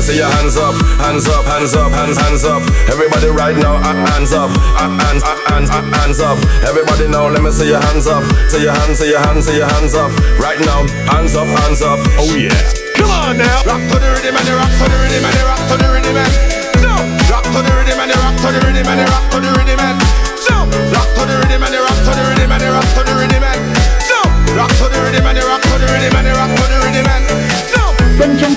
[0.00, 2.62] me see your hands up, hands up, hands up, hands, hands up.
[2.88, 6.38] Everybody right now, hands up, hands, hands, hands up.
[6.64, 9.56] Everybody now, let me see your hands up, see your hands, see your hands, see
[9.56, 10.10] your hands up.
[10.40, 11.98] Right now, hands up, hands up.
[12.16, 12.48] Oh yeah.
[12.96, 13.60] Come on now.
[13.68, 15.88] Rock to the rhythm and the rock to the rhythm and the rock to the
[15.92, 16.16] rhythm.
[16.80, 16.94] No.
[17.28, 19.19] Rock to the rhythm and the rock to the rhythm and the rock.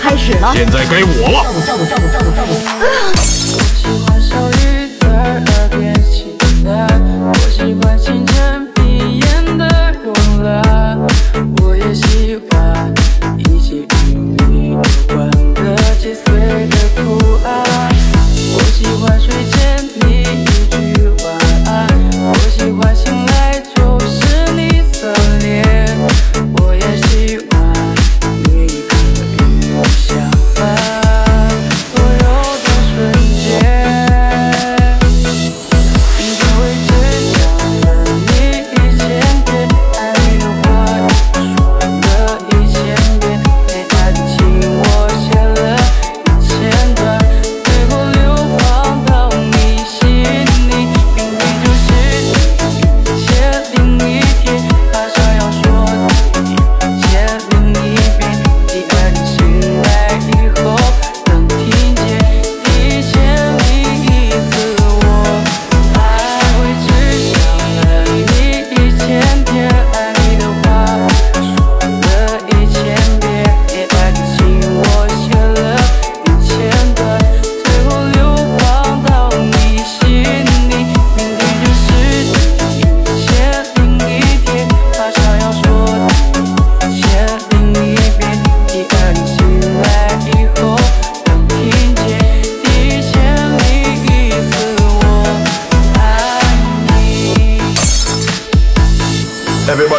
[0.00, 0.52] 开始了。
[0.54, 1.44] 现在该我了。
[7.32, 8.59] 我喜欢清晨。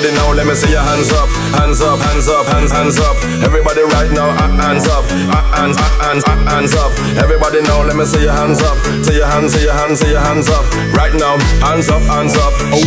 [0.00, 1.28] Everybody now, let me see your hands up,
[1.60, 3.16] hands up, hands up, hands, hands up.
[3.44, 6.88] Everybody right now, hands up, hands, hands, hands up.
[7.20, 10.08] Everybody now, let me see your hands up, see your hands, see your hands, see
[10.08, 10.64] your hands up.
[10.96, 12.54] Right now, hands up, hands up.
[12.72, 12.80] Oh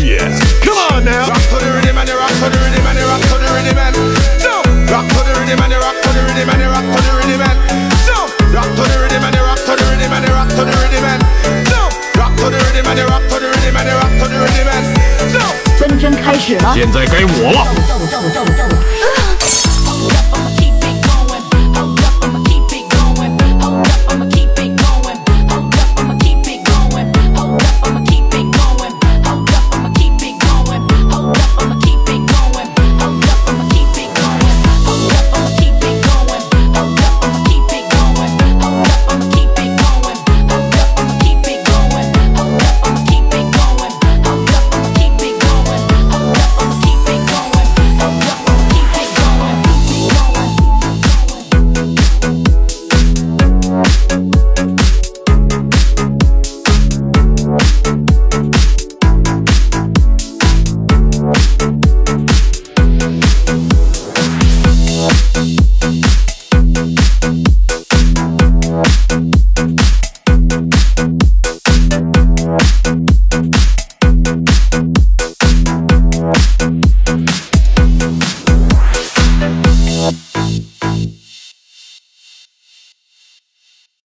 [16.73, 18.72] 现在该我了。